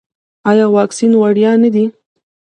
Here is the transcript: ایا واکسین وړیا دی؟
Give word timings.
ایا 0.49 0.65
واکسین 0.75 1.11
وړیا 1.21 1.51
دی؟ 1.73 1.85